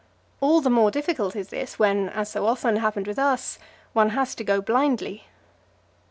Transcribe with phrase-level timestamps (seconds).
[0.39, 3.59] All the more difficult is this when, as so often happened with us,
[3.93, 5.25] one has to go blindly.